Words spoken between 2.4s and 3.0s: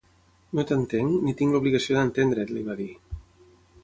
li va dir.